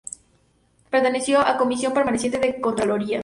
Perteneció 0.89 1.41
a 1.41 1.51
la 1.51 1.57
Comisión 1.57 1.93
Permanente 1.93 2.39
de 2.39 2.59
Contraloría. 2.59 3.19